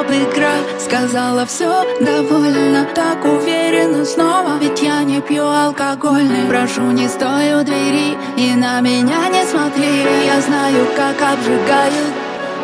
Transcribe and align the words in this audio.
стоп-игра 0.00 0.52
Сказала 0.78 1.46
все 1.46 1.84
довольно. 2.00 2.86
Так 2.94 3.24
уверенно 3.24 4.04
снова 4.04 4.58
Ведь 4.60 4.80
я 4.82 5.02
не 5.02 5.20
пью 5.20 5.44
алкогольный. 5.44 6.48
Прошу, 6.48 6.82
не 6.90 7.08
стой 7.08 7.54
у 7.54 7.64
двери 7.64 8.16
И 8.36 8.54
на 8.54 8.80
меня 8.80 9.28
не 9.28 9.44
смотри. 9.44 10.04
Я 10.26 10.40
знаю, 10.40 10.86
как 10.96 11.16
обжигают 11.32 12.14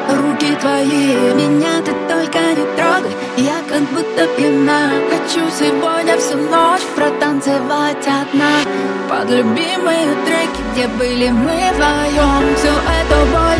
руки 0.09 0.54
твои. 0.61 1.35
Меня 1.35 1.83
ты 1.85 1.93
только 2.08 2.38
не 2.38 2.67
трогай 2.76 3.12
Я 3.37 3.56
как 3.68 3.82
будто 3.90 4.26
пьяна. 4.37 4.90
Хочу 5.10 5.48
сегодня 5.50 6.16
всю 6.18 6.38
ночь 6.38 6.82
Протанцевать 6.94 8.06
одна. 8.06 8.62
Под 9.08 9.30
любимые 9.30 10.08
треки 10.24 10.62
Где 10.72 10.88
были 10.88 11.30
мы 11.30 11.72
вдвоем 11.74 12.56
Всю 12.56 12.68
эту 12.68 13.30
боль 13.32 13.56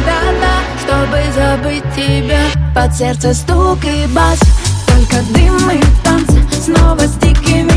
Под 2.77 2.95
сердце 2.95 3.32
стук 3.32 3.79
и 3.86 4.06
бас. 4.08 4.39
Только 4.86 5.22
дым 5.30 5.71
и 5.71 5.80
танцы 6.04 6.46
Снова 6.62 7.00
с 7.00 7.14
дикими 7.14 7.75